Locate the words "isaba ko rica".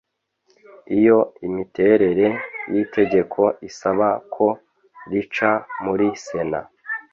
3.69-5.51